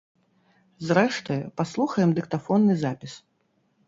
Зрэшты, 0.87 1.37
паслухаем 1.61 2.09
дыктафонны 2.21 2.79
запіс. 2.85 3.13